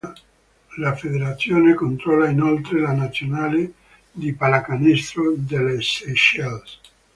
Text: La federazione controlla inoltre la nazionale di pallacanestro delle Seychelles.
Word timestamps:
La 0.77 0.95
federazione 0.95 1.75
controlla 1.75 2.27
inoltre 2.27 2.79
la 2.79 2.91
nazionale 2.91 3.71
di 4.11 4.33
pallacanestro 4.33 5.33
delle 5.37 5.79
Seychelles. 5.83 6.79